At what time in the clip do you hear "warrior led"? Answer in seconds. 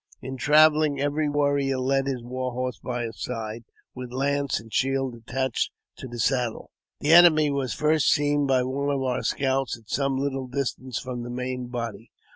1.29-2.07